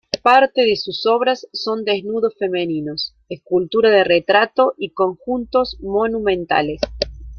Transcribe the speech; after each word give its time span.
Parte 0.23 0.61
de 0.63 0.77
sus 0.77 1.05
obras 1.05 1.47
son 1.53 1.85
desnudos 1.85 2.33
femeninos, 2.35 3.13
escultura 3.29 3.91
de 3.91 4.03
retrato 4.03 4.73
y 4.79 4.89
conjuntos 4.93 5.77
monumentales. 5.79 6.81